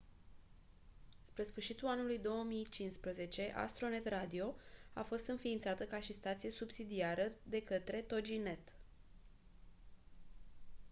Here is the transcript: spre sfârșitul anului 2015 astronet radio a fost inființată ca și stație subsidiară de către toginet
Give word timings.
spre 1.21 1.43
sfârșitul 1.43 1.87
anului 1.87 2.17
2015 2.17 3.53
astronet 3.57 4.07
radio 4.07 4.55
a 4.93 5.01
fost 5.01 5.27
inființată 5.27 5.83
ca 5.85 5.99
și 5.99 6.13
stație 6.13 6.49
subsidiară 6.51 7.31
de 7.43 7.61
către 7.63 8.01
toginet 8.01 8.75